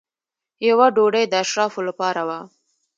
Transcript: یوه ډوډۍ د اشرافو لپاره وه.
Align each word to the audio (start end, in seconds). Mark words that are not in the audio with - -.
یوه 0.69 0.87
ډوډۍ 0.95 1.25
د 1.29 1.33
اشرافو 1.43 1.79
لپاره 1.89 2.21
وه. 2.27 2.39